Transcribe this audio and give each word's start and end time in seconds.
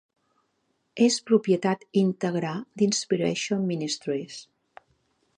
És 1.07 1.17
propietat 1.31 1.83
íntegra 2.03 2.53
d'Inspiration 2.81 3.61
Ministries. 3.73 4.41